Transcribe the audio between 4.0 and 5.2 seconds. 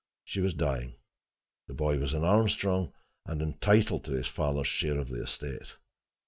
to his father's share of